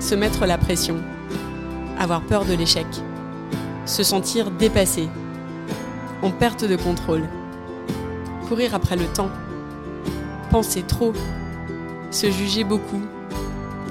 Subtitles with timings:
[0.00, 0.96] se mettre la pression,
[1.98, 2.86] avoir peur de l'échec,
[3.86, 5.08] se sentir dépassé,
[6.22, 7.22] en perte de contrôle,
[8.48, 9.30] courir après le temps,
[10.50, 11.12] penser trop,
[12.10, 13.00] se juger beaucoup.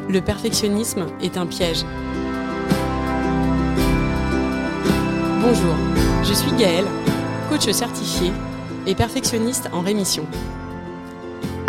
[0.10, 1.86] Le perfectionnisme est un piège.
[5.42, 5.76] Bonjour,
[6.24, 6.88] je suis Gaëlle,
[7.50, 8.32] coach certifié
[8.86, 10.26] et perfectionniste en rémission.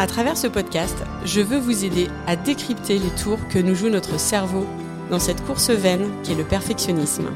[0.00, 0.96] À travers ce podcast,
[1.26, 4.66] je veux vous aider à décrypter les tours que nous joue notre cerveau
[5.10, 7.28] dans cette course vaine qu'est le perfectionnisme.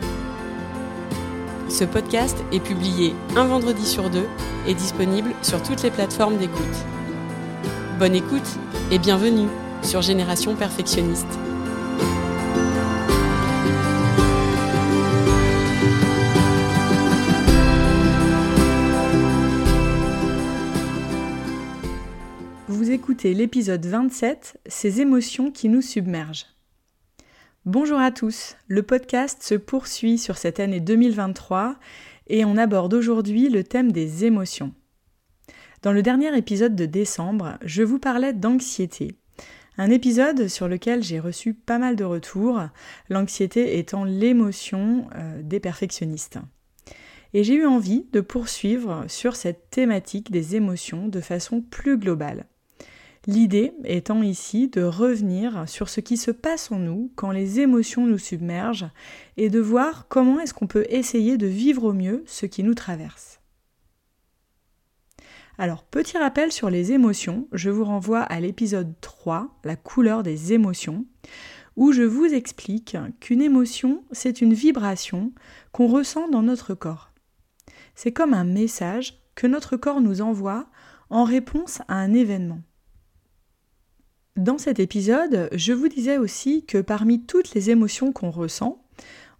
[1.68, 4.26] Ce podcast est publié un vendredi sur deux
[4.66, 6.64] et disponible sur toutes les plateformes d'écoute.
[7.98, 8.58] Bonne écoute
[8.90, 9.48] et bienvenue
[9.82, 11.38] sur Génération Perfectionniste.
[23.32, 26.46] L'épisode 27, Ces émotions qui nous submergent.
[27.64, 31.76] Bonjour à tous, le podcast se poursuit sur cette année 2023
[32.26, 34.74] et on aborde aujourd'hui le thème des émotions.
[35.80, 39.16] Dans le dernier épisode de décembre, je vous parlais d'anxiété.
[39.78, 42.60] Un épisode sur lequel j'ai reçu pas mal de retours,
[43.08, 46.38] l'anxiété étant l'émotion euh, des perfectionnistes.
[47.32, 52.46] Et j'ai eu envie de poursuivre sur cette thématique des émotions de façon plus globale.
[53.26, 58.06] L'idée étant ici de revenir sur ce qui se passe en nous quand les émotions
[58.06, 58.90] nous submergent
[59.38, 62.74] et de voir comment est-ce qu'on peut essayer de vivre au mieux ce qui nous
[62.74, 63.40] traverse.
[65.56, 70.52] Alors, petit rappel sur les émotions, je vous renvoie à l'épisode 3, la couleur des
[70.52, 71.06] émotions,
[71.76, 75.32] où je vous explique qu'une émotion, c'est une vibration
[75.72, 77.12] qu'on ressent dans notre corps.
[77.94, 80.66] C'est comme un message que notre corps nous envoie
[81.08, 82.60] en réponse à un événement.
[84.36, 88.82] Dans cet épisode, je vous disais aussi que parmi toutes les émotions qu'on ressent,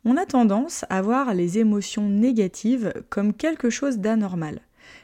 [0.04, 4.60] on a tendance à voir les émotions négatives comme quelque chose d'anormal,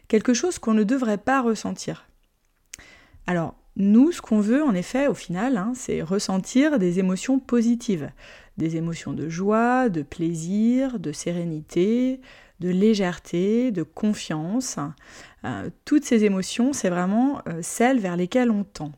[0.06, 2.06] quelque chose qu'on ne devrait pas ressentir.
[3.26, 8.12] Alors, nous, ce qu'on veut en effet au final, hein, c'est ressentir des émotions positives,
[8.58, 12.20] des émotions de joie, de plaisir, de sérénité,
[12.60, 14.78] de légèreté, de confiance.
[15.44, 18.92] Euh, toutes ces émotions, c'est vraiment euh, celles vers lesquelles on tend.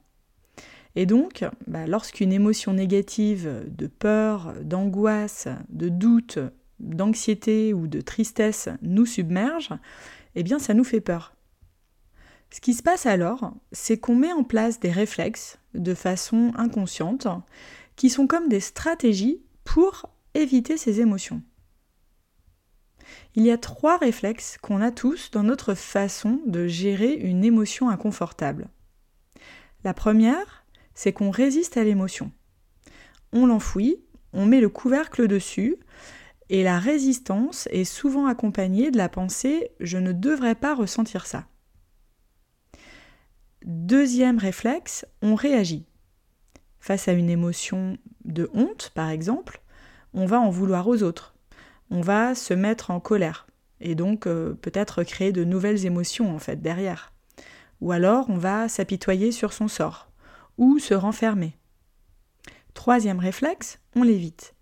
[0.94, 6.38] Et donc, bah, lorsqu'une émotion négative de peur, d'angoisse, de doute,
[6.80, 9.70] d'anxiété ou de tristesse nous submerge,
[10.34, 11.34] eh bien ça nous fait peur.
[12.50, 17.26] Ce qui se passe alors, c'est qu'on met en place des réflexes de façon inconsciente
[17.96, 21.42] qui sont comme des stratégies pour éviter ces émotions.
[23.34, 27.88] Il y a trois réflexes qu'on a tous dans notre façon de gérer une émotion
[27.88, 28.68] inconfortable.
[29.84, 30.61] La première,
[30.94, 32.30] c'est qu'on résiste à l'émotion.
[33.32, 33.96] On l'enfouit,
[34.32, 35.76] on met le couvercle dessus,
[36.48, 41.46] et la résistance est souvent accompagnée de la pensée je ne devrais pas ressentir ça.
[43.64, 45.86] Deuxième réflexe, on réagit.
[46.80, 49.62] Face à une émotion de honte, par exemple,
[50.14, 51.34] on va en vouloir aux autres.
[51.90, 53.46] On va se mettre en colère
[53.80, 57.12] et donc euh, peut-être créer de nouvelles émotions en fait derrière.
[57.80, 60.11] Ou alors on va s'apitoyer sur son sort
[60.58, 61.56] ou se renfermer.
[62.74, 64.54] Troisième réflexe, on l'évite.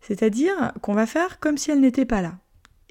[0.00, 2.38] C'est-à-dire qu'on va faire comme si elle n'était pas là.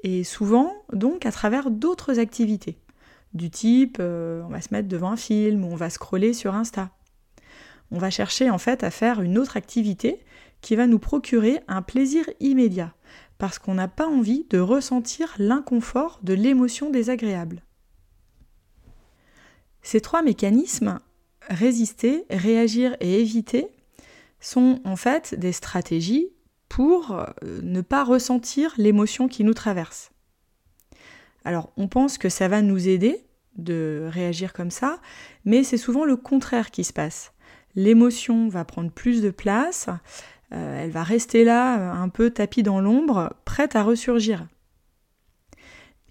[0.04, 2.78] Et souvent, donc, à travers d'autres activités.
[3.34, 6.56] Du type, euh, on va se mettre devant un film ou on va scroller sur
[6.56, 6.92] Insta.
[7.92, 10.24] On va chercher en fait à faire une autre activité
[10.62, 12.94] qui va nous procurer un plaisir immédiat,
[13.38, 17.62] parce qu'on n'a pas envie de ressentir l'inconfort de l'émotion désagréable.
[19.82, 21.00] Ces trois mécanismes
[21.50, 23.68] résister, réagir et éviter
[24.40, 26.30] sont en fait des stratégies
[26.70, 27.26] pour euh,
[27.64, 30.12] ne pas ressentir l'émotion qui nous traverse.
[31.44, 33.26] Alors on pense que ça va nous aider
[33.56, 35.00] de réagir comme ça,
[35.46, 37.34] mais c'est souvent le contraire qui se passe.
[37.76, 39.90] L'émotion va prendre plus de place,
[40.54, 44.48] euh, elle va rester là euh, un peu tapie dans l'ombre, prête à ressurgir.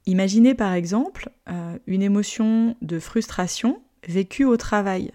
[0.06, 1.30] Imaginez par exemple
[1.88, 5.10] une émotion de frustration vécue au travail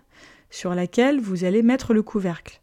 [0.52, 2.62] sur laquelle vous allez mettre le couvercle.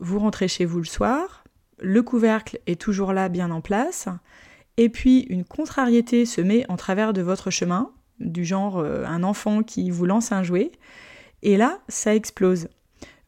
[0.00, 1.44] Vous rentrez chez vous le soir,
[1.78, 4.08] le couvercle est toujours là bien en place,
[4.76, 9.22] et puis une contrariété se met en travers de votre chemin, du genre euh, un
[9.22, 10.72] enfant qui vous lance un jouet,
[11.42, 12.68] et là, ça explose.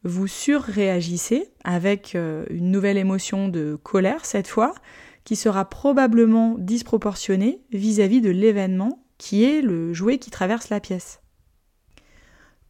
[0.03, 4.75] Vous surréagissez avec euh, une nouvelle émotion de colère cette fois,
[5.23, 10.81] qui sera probablement disproportionnée vis-à-vis -vis de l'événement qui est le jouet qui traverse la
[10.81, 11.22] pièce.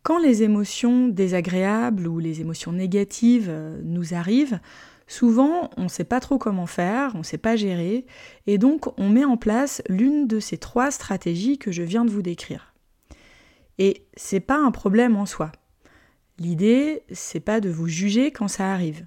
[0.04, 4.60] Quand les émotions désagréables ou les émotions négatives euh, nous arrivent,
[5.08, 8.06] souvent on ne sait pas trop comment faire, on ne sait pas gérer,
[8.46, 12.12] et donc on met en place l'une de ces trois stratégies que je viens de
[12.12, 12.74] vous décrire.
[13.80, 15.54] Et c'est pas un problème en soi.
[16.38, 19.06] L'idée, c'est pas de vous juger quand ça arrive,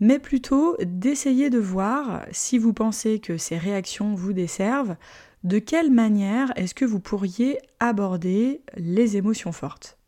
[0.00, 4.96] mais plutôt d'essayer de voir si vous pensez que ces réactions vous desservent,
[5.44, 9.99] de quelle manière est-ce que vous pourriez aborder les émotions fortes.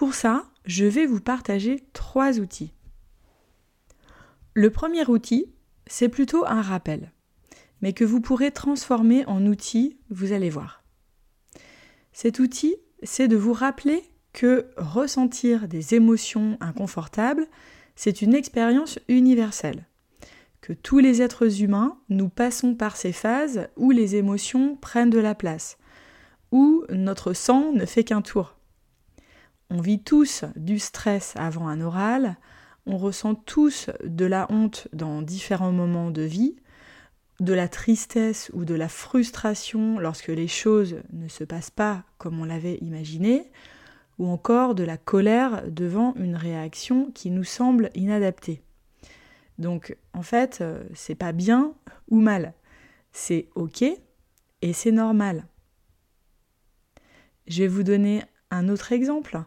[0.00, 2.72] Pour ça, je vais vous partager trois outils.
[4.54, 5.52] Le premier outil,
[5.86, 7.12] c'est plutôt un rappel,
[7.82, 10.82] mais que vous pourrez transformer en outil, vous allez voir.
[12.14, 14.02] Cet outil, c'est de vous rappeler
[14.32, 17.46] que ressentir des émotions inconfortables,
[17.94, 19.86] c'est une expérience universelle,
[20.62, 25.18] que tous les êtres humains, nous passons par ces phases où les émotions prennent de
[25.18, 25.76] la place,
[26.52, 28.56] où notre sang ne fait qu'un tour.
[29.70, 32.36] On vit tous du stress avant un oral,
[32.86, 36.56] on ressent tous de la honte dans différents moments de vie,
[37.38, 42.40] de la tristesse ou de la frustration lorsque les choses ne se passent pas comme
[42.40, 43.50] on l'avait imaginé,
[44.18, 48.62] ou encore de la colère devant une réaction qui nous semble inadaptée.
[49.58, 51.74] Donc en fait, euh, c'est pas bien
[52.08, 52.54] ou mal,
[53.12, 55.46] c'est ok et c'est normal.
[57.46, 59.40] Je vais vous donner un autre exemple.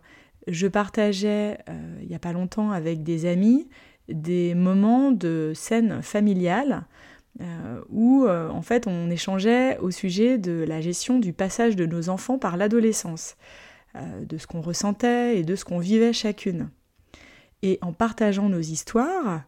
[0.48, 3.70] Je partageais euh, il n'y a pas longtemps avec des amis
[4.10, 6.84] des moments de scène familiale
[7.40, 12.10] euh, où en fait on échangeait au sujet de la gestion du passage de nos
[12.10, 13.38] enfants par l'adolescence.
[13.96, 16.72] Euh, de ce qu'on ressentait et de ce qu'on vivait chacune.
[17.62, 19.44] Et en partageant nos histoires,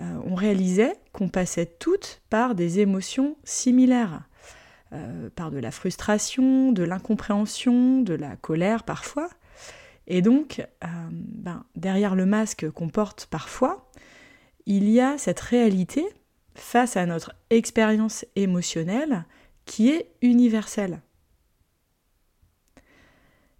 [0.00, 4.28] euh, on réalisait qu'on passait toutes par des émotions similaires,
[4.94, 9.28] euh, par de la frustration, de l'incompréhension, de la colère parfois.
[10.06, 13.90] Et donc, ben, derrière le masque qu'on porte parfois,
[14.66, 16.04] il y a cette réalité
[16.54, 19.24] face à notre expérience émotionnelle
[19.64, 21.00] qui est universelle.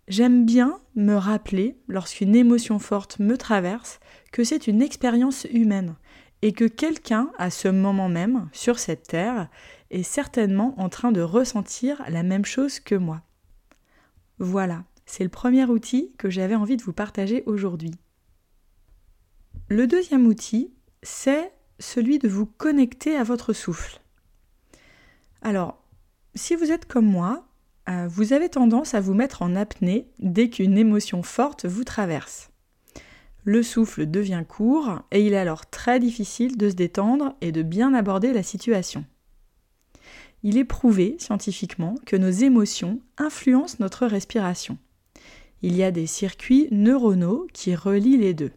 [0.07, 4.01] J'aime bien me rappeler, lorsqu'une émotion forte me traverse,
[4.33, 5.97] que c'est une expérience humaine
[6.43, 9.49] et que quelqu'un, à ce moment même, sur cette terre,
[9.91, 13.23] est certainement en train de ressentir la même chose que moi.
[14.39, 17.93] Voilà, c'est le premier outil que j'avais envie de vous partager aujourd'hui.
[19.69, 20.73] Le deuxième outil,
[21.03, 24.01] c'est celui de vous connecter à votre souffle.
[25.43, 25.83] Alors,
[26.35, 27.47] si vous êtes comme moi,
[27.89, 32.51] euh, vous avez tendance à vous mettre en apnée dès qu'une émotion forte vous traverse.
[33.45, 37.63] Le souffle devient court et il est alors très difficile de se détendre et de
[37.63, 39.05] bien aborder la situation.
[40.46, 44.76] Il est prouvé scientifiquement que nos émotions influencent notre respiration.
[45.62, 48.52] Il y a des circuits neuronaux qui relient les deux.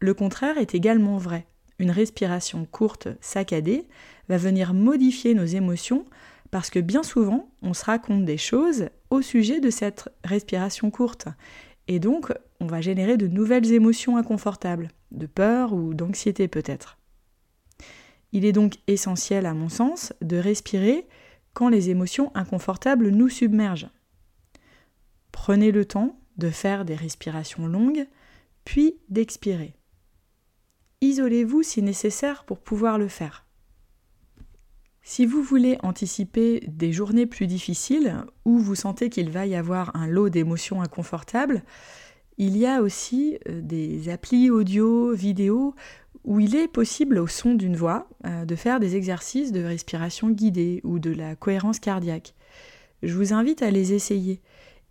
[0.00, 1.46] Le contraire est également vrai.
[1.78, 3.88] Une respiration courte, saccadée,
[4.28, 6.04] va venir modifier nos émotions
[6.50, 11.28] parce que bien souvent, on se raconte des choses au sujet de cette respiration courte.
[11.88, 12.30] Et donc,
[12.60, 16.98] on va générer de nouvelles émotions inconfortables, de peur ou d'anxiété peut-être.
[18.34, 21.06] Il est donc essentiel, à mon sens, de respirer
[21.54, 23.88] quand les émotions inconfortables nous submergent.
[25.30, 28.06] Prenez le temps de faire des respirations longues,
[28.64, 29.76] puis d'expirer.
[31.00, 33.46] Isolez-vous si nécessaire pour pouvoir le faire.
[35.02, 39.94] Si vous voulez anticiper des journées plus difficiles ou vous sentez qu'il va y avoir
[39.94, 41.62] un lot d'émotions inconfortables,
[42.36, 45.76] il y a aussi euh, des applis audio, vidéo
[46.24, 50.30] où il est possible au son d'une voix euh, de faire des exercices de respiration
[50.30, 52.34] guidée ou de la cohérence cardiaque.
[53.02, 54.40] Je vous invite à les essayer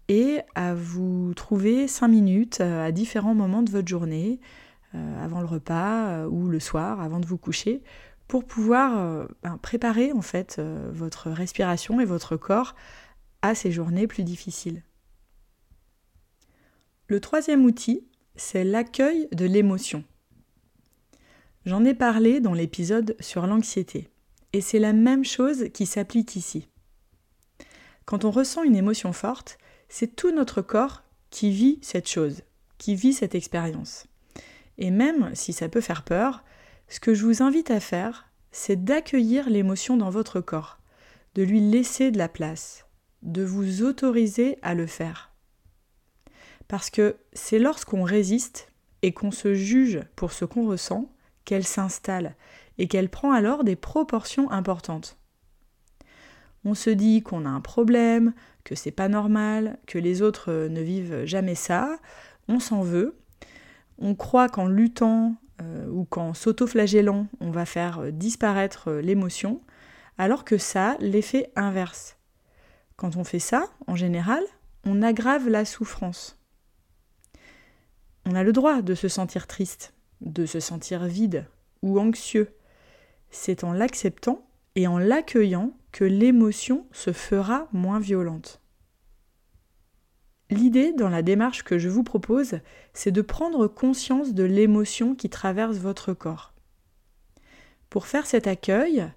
[0.09, 4.39] et à vous trouver 5 minutes euh, à différents moments de votre journée,
[5.19, 7.81] avant le repas ou le soir, avant de vous coucher,
[8.27, 12.75] pour pouvoir euh, ben, préparer en fait euh, votre respiration et votre corps
[13.41, 14.83] à ces journées plus difficiles.
[17.07, 20.03] Le troisième outil, c'est l'accueil de l'émotion.
[21.65, 24.09] J'en ai parlé dans l'épisode sur l'anxiété,
[24.51, 26.67] et c'est la même chose qui s'applique ici.
[28.05, 32.41] Quand on ressent une émotion forte, c'est tout notre corps qui vit cette chose,
[32.77, 34.07] qui vit cette expérience.
[34.77, 36.43] Et même si ça peut faire peur,
[36.89, 40.79] ce que je vous invite à faire, c'est d'accueillir l'émotion dans votre corps,
[41.35, 42.85] de lui laisser de la place,
[43.21, 45.31] de vous autoriser à le faire.
[46.67, 48.67] Parce que c'est lorsqu'on résiste
[49.01, 51.09] et qu'on se juge pour ce qu'on ressent
[51.45, 52.35] qu'elle s'installe
[52.77, 55.17] et qu'elle prend alors des proportions importantes.
[56.65, 58.33] On se dit qu'on a un problème,
[58.63, 61.97] que c'est pas normal, que les autres ne vivent jamais ça,
[62.47, 63.17] on s'en veut.
[63.97, 69.61] On croit qu'en luttant euh, ou qu'en s'auto-flagellant, on va faire disparaître l'émotion,
[70.17, 72.17] alors que ça, l'effet inverse.
[72.95, 74.43] Quand on fait ça, en général,
[74.85, 76.39] on aggrave la souffrance.
[78.25, 81.47] On a le droit de se sentir triste, de se sentir vide
[81.81, 82.49] ou anxieux.
[83.29, 88.61] C'est en l'acceptant et en l'accueillant que l'émotion se fera moins violente.
[90.49, 92.59] L'idée dans la démarche que je vous propose,
[92.93, 96.53] c'est de prendre conscience de l'émotion qui traverse votre corps.
[97.89, 99.07] Pour faire cet accueil,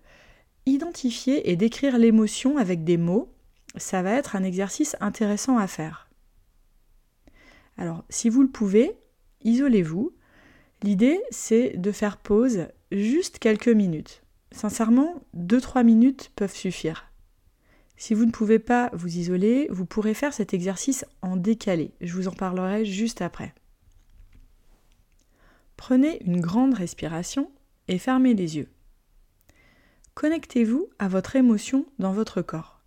[0.66, 3.32] identifier et décrire l'émotion avec des mots,
[3.76, 6.08] ça va être un exercice intéressant à faire.
[7.76, 8.98] Alors, si vous le pouvez,
[9.42, 10.15] isolez-vous.
[10.82, 14.22] L'idée, c'est de faire pause juste quelques minutes.
[14.52, 17.10] Sincèrement, 2-3 minutes peuvent suffire.
[17.96, 21.94] Si vous ne pouvez pas vous isoler, vous pourrez faire cet exercice en décalé.
[22.00, 23.54] Je vous en parlerai juste après.
[25.76, 27.50] Prenez une grande respiration
[27.88, 28.68] et fermez les yeux.
[30.14, 32.80] Connectez-vous à votre émotion dans votre corps,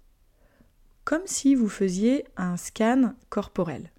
[1.06, 3.92] comme si vous faisiez un scan corporel.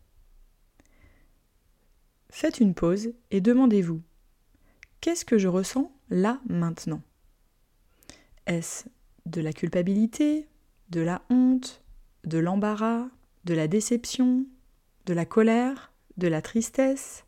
[2.30, 4.00] Faites une pause et demandez-vous,
[5.00, 7.02] qu'est-ce que je ressens là maintenant?
[8.46, 8.84] Est-ce
[9.26, 10.46] de la culpabilité,
[10.90, 11.82] de la honte,
[12.24, 13.08] de l'embarras,
[13.44, 14.46] de la déception,
[15.06, 17.24] de la colère, de la tristesse?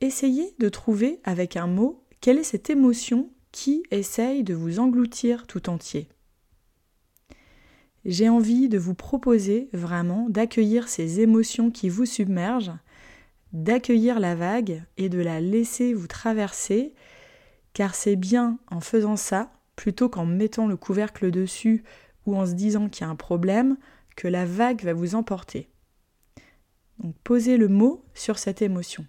[0.00, 5.46] Essayez de trouver avec un mot quelle est cette émotion qui essaye de vous engloutir
[5.46, 6.08] tout entier.
[8.04, 12.78] J'ai envie de vous proposer vraiment d'accueillir ces émotions qui vous submergent,
[13.52, 16.94] d'accueillir la vague et de la laisser vous traverser
[17.72, 21.84] car c'est bien en faisant ça, plutôt qu'en mettant le couvercle dessus
[22.26, 23.76] ou en se disant qu'il y a un problème,
[24.16, 25.70] que la vague va vous emporter.
[26.98, 29.06] Donc posez le mot sur cette émotion.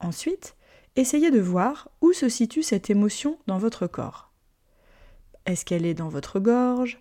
[0.00, 0.56] Ensuite,
[0.94, 4.34] essayez de voir où se situe cette émotion dans votre corps.
[5.46, 7.00] Est-ce qu'elle est dans votre gorge,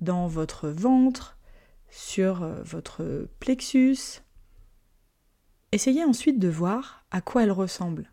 [0.00, 1.36] dans votre ventre,
[1.90, 4.22] sur euh, votre plexus
[5.74, 8.12] Essayez ensuite de voir à quoi elle ressemble.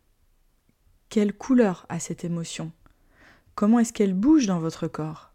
[1.10, 2.72] Quelle couleur a cette émotion?
[3.54, 5.32] Comment est-ce qu'elle bouge dans votre corps?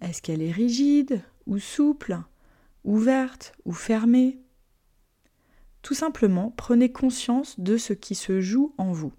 [0.00, 2.18] Est-ce qu'elle est rigide ou souple,
[2.82, 4.40] ouverte ou fermée?
[5.82, 9.12] Tout simplement, prenez conscience de ce qui se joue en vous.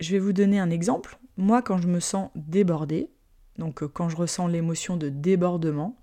[0.00, 1.20] Je vais vous donner un exemple.
[1.36, 3.12] Moi, quand je me sens débordée,
[3.58, 5.96] donc euh, quand je ressens l'émotion de débordement,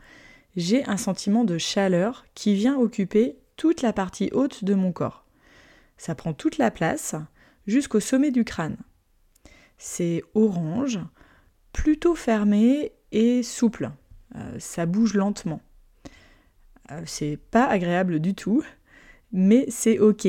[0.56, 5.26] j'ai un sentiment de chaleur qui vient occuper toute la partie haute de mon corps.
[5.98, 7.16] Ça prend toute la place
[7.68, 8.78] jusqu'au sommet du crâne.
[9.78, 11.00] C'est orange,
[11.74, 13.92] plutôt fermé et souple.
[14.36, 15.62] Euh, ça bouge lentement.
[16.92, 18.64] Euh, c'est pas agréable du tout,
[19.32, 20.28] mais c'est ok.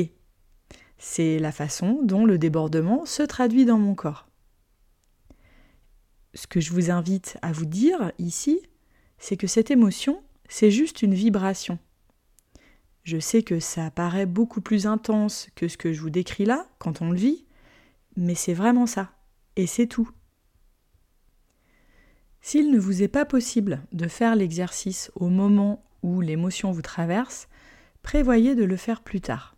[0.97, 4.27] C'est la façon dont le débordement se traduit dans mon corps.
[6.33, 8.61] Ce que je vous invite à vous dire ici,
[9.23, 11.79] c'est que cette émotion, c'est juste une vibration.
[13.03, 16.67] Je sais que ça paraît beaucoup plus intense que ce que je vous décris là
[16.77, 17.45] quand on le vit,
[18.17, 19.13] mais c'est vraiment ça,
[19.55, 20.09] et c'est tout.
[22.41, 27.47] S'il ne vous est pas possible de faire l'exercice au moment où l'émotion vous traverse,
[28.01, 29.55] prévoyez de le faire plus tard,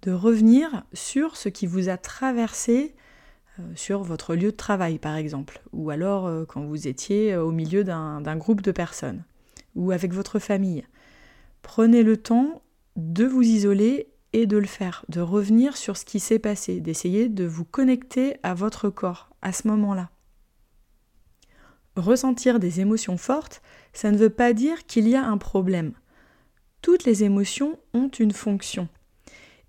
[0.00, 2.94] de revenir sur ce qui vous a traversé
[3.74, 7.50] sur votre lieu de travail par exemple, ou alors euh, quand vous étiez euh, au
[7.50, 9.24] milieu d'un groupe de personnes,
[9.74, 10.84] ou avec votre famille.
[11.62, 12.62] Prenez le temps
[12.96, 17.28] de vous isoler et de le faire, de revenir sur ce qui s'est passé, d'essayer
[17.28, 20.10] de vous connecter à votre corps à ce moment-là.
[21.96, 25.92] Ressentir des émotions fortes, ça ne veut pas dire qu'il y a un problème.
[26.82, 28.88] Toutes les émotions ont une fonction.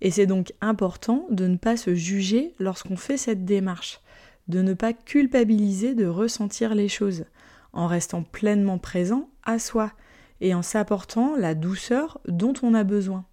[0.00, 4.00] Et c'est donc important de ne pas se juger lorsqu'on fait cette démarche,
[4.46, 7.24] de ne pas culpabiliser de ressentir les choses,
[7.72, 9.92] en restant pleinement présent à soi,
[10.40, 13.24] et en s'apportant la douceur dont on a besoin.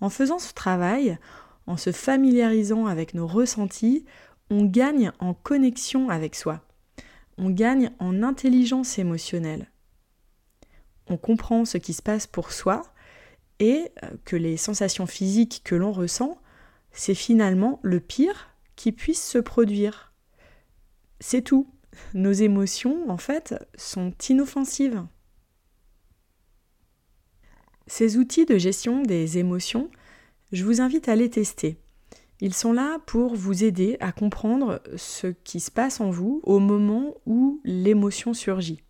[0.00, 1.18] En faisant ce travail,
[1.66, 4.04] en se familiarisant avec nos ressentis,
[4.50, 6.60] on gagne en connexion avec soi.
[7.36, 9.70] On gagne en intelligence émotionnelle.
[11.08, 12.82] On comprend ce qui se passe pour soi
[13.60, 16.38] et euh, que les sensations physiques que l'on ressent,
[16.92, 20.12] c'est finalement le pire qui puisse se produire.
[21.20, 21.68] C'est tout
[22.14, 25.04] nos émotions, en fait, sont inoffensives.
[27.86, 29.90] Ces outils de gestion des émotions,
[30.52, 31.78] je vous invite à les tester.
[32.40, 36.60] Ils sont là pour vous aider à comprendre ce qui se passe en vous au
[36.60, 38.82] moment où l'émotion surgit.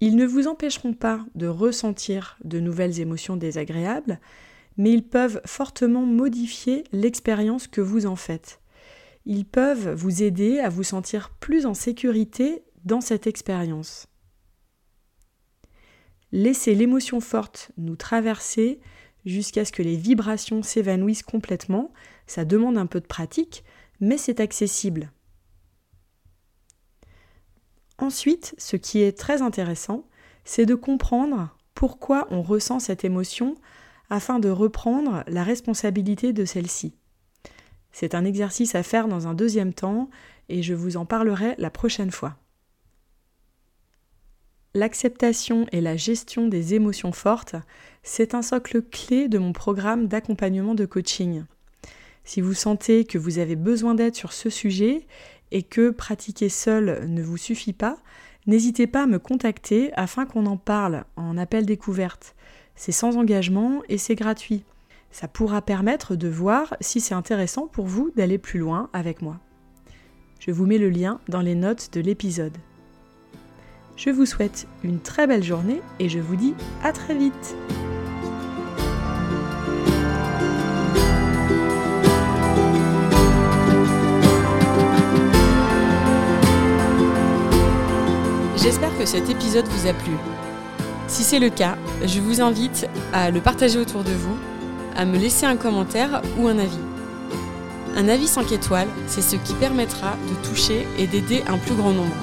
[0.00, 4.20] Ils ne vous empêcheront pas de ressentir de nouvelles émotions désagréables,
[4.76, 8.60] mais ils peuvent fortement modifier l'expérience que vous en faites.
[9.26, 14.06] Ils peuvent vous aider à vous sentir plus en sécurité dans cette expérience.
[16.30, 18.80] Laissez l'émotion forte nous traverser
[19.24, 21.92] jusqu'à ce que les vibrations s'évanouissent complètement.
[22.26, 23.64] Ça demande un peu de pratique,
[24.00, 25.10] mais c'est accessible.
[27.98, 30.04] Ensuite, ce qui est très intéressant,
[30.44, 33.56] c'est de comprendre pourquoi on ressent cette émotion
[34.10, 36.94] afin de reprendre la responsabilité de celle-ci.
[37.92, 40.08] C'est un exercice à faire dans un deuxième temps
[40.48, 42.36] et je vous en parlerai la prochaine fois.
[44.74, 47.56] L'acceptation et la gestion des émotions fortes,
[48.02, 51.44] c'est un socle clé de mon programme d'accompagnement de coaching.
[52.24, 55.06] Si vous sentez que vous avez besoin d'aide sur ce sujet
[55.50, 57.98] et que pratiquer seul ne vous suffit pas,
[58.46, 62.34] n'hésitez pas à me contacter afin qu'on en parle en appel découverte.
[62.74, 64.64] C'est sans engagement et c'est gratuit.
[65.10, 69.38] Ça pourra permettre de voir si c'est intéressant pour vous d'aller plus loin avec moi.
[70.38, 72.56] Je vous mets le lien dans les notes de l'épisode.
[73.96, 77.56] Je vous souhaite une très belle journée et je vous dis à très vite.
[88.68, 90.12] J'espère que cet épisode vous a plu.
[91.06, 94.36] Si c'est le cas, je vous invite à le partager autour de vous,
[94.94, 96.78] à me laisser un commentaire ou un avis.
[97.96, 101.92] Un avis 5 étoiles, c'est ce qui permettra de toucher et d'aider un plus grand
[101.92, 102.14] nombre.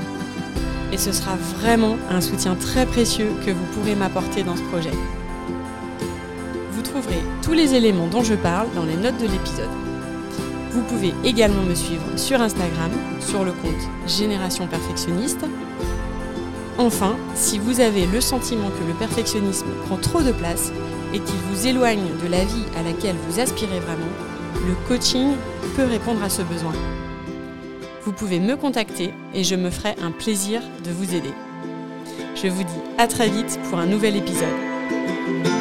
[0.94, 4.94] Et ce sera vraiment un soutien très précieux que vous pourrez m'apporter dans ce projet.
[6.74, 9.72] Vous trouverez tous les éléments dont je parle dans les notes de l'épisode.
[10.70, 15.44] Vous pouvez également me suivre sur Instagram, sur le compte Génération Perfectionniste,
[16.78, 20.74] Enfin, si vous avez le sentiment que le perfectionnisme prend trop de place
[21.14, 24.12] et qu'il vous éloigne de la vie à laquelle vous aspirez vraiment,
[24.68, 25.36] le coaching
[25.78, 26.74] peut répondre à ce besoin.
[28.04, 31.34] Vous pouvez me contacter et je me ferai un plaisir de vous aider.
[32.36, 35.55] Je vous dis à très vite pour un nouvel épisode.